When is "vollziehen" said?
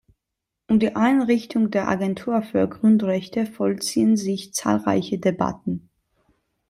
3.45-4.17